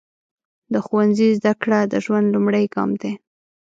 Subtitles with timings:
[0.73, 3.11] د ښوونځي زده کړه د ژوند لومړی ګام دی.